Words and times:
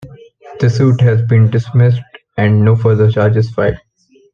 The 0.59 0.67
suit 0.67 0.99
has 1.01 1.21
been 1.21 1.51
dismissed 1.51 2.01
and 2.35 2.65
no 2.65 2.75
further 2.75 3.11
charges 3.11 3.51
filed. 3.51 3.77